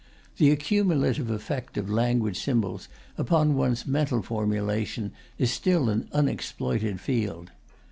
The 0.37 0.49
accumulative 0.49 1.29
effect 1.29 1.77
of 1.77 1.87
language 1.87 2.39
symbols 2.39 2.89
upon 3.19 3.53
one's 3.53 3.85
mental 3.85 4.23
formulation 4.23 5.11
is 5.37 5.51
still 5.53 5.89
an 5.89 6.09
unexploited 6.11 6.99
field. 6.99 7.51